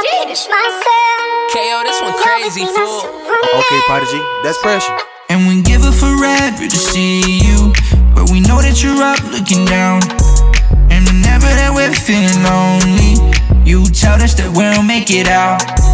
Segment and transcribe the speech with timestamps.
[0.00, 1.52] pinch myself.
[1.52, 3.04] KO, this one crazy, fool.
[3.04, 4.96] Okay, Prodigee, that's pressure.
[5.28, 7.72] And we give it forever to see you.
[8.14, 10.02] But we know that you're up looking down.
[10.90, 13.18] And whenever that we're feeling lonely,
[13.64, 15.89] you tell us that we'll make it out.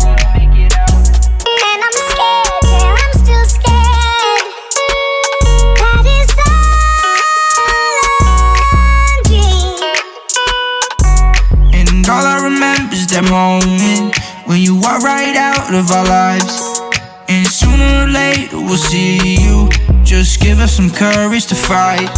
[13.30, 14.16] Moment
[14.46, 16.80] when you walk right out of our lives.
[17.28, 19.68] And sooner or later we'll see you.
[20.04, 22.14] Just give us some courage to fight.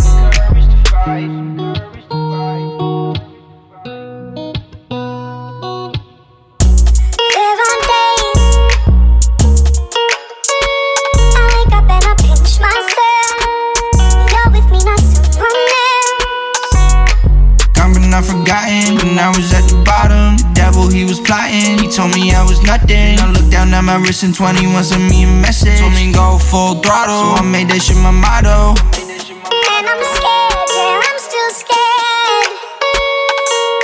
[18.18, 18.96] Not forgotten.
[18.96, 21.78] When I was at the bottom, the devil he was plotting.
[21.78, 23.18] He told me I was nothing.
[23.18, 25.78] I looked down at my wrist and 21 sent me a message.
[25.78, 27.14] Told me go full throttle.
[27.14, 28.74] So I made that shit my motto.
[28.74, 32.50] And I'm scared, yeah, I'm still scared.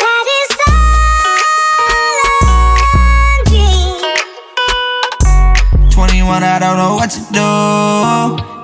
[0.02, 1.38] That is all
[2.50, 4.02] a dream.
[5.90, 7.46] 21, I don't know what to do.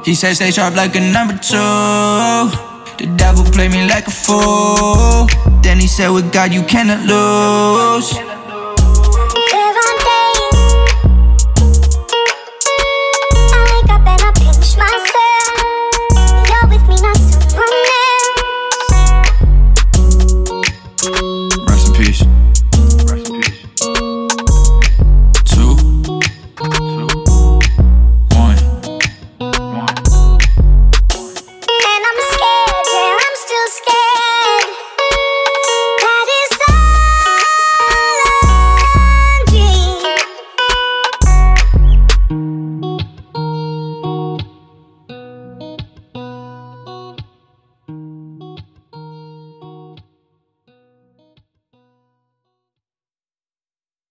[0.04, 1.56] He said stay sharp like a number two.
[2.98, 5.28] The devil played me like a fool.
[5.62, 8.39] Then he said with God you cannot lose.